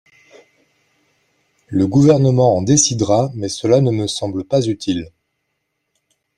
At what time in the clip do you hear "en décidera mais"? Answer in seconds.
2.57-3.49